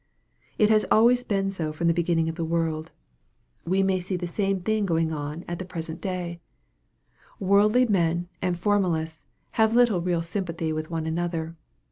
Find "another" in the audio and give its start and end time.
11.05-11.55